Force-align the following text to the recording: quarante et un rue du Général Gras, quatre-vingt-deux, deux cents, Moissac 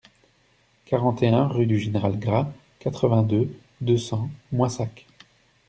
quarante 0.87 1.21
et 1.21 1.27
un 1.27 1.45
rue 1.47 1.67
du 1.67 1.77
Général 1.79 2.17
Gras, 2.17 2.51
quatre-vingt-deux, 2.79 3.55
deux 3.81 3.99
cents, 3.99 4.31
Moissac 4.51 5.05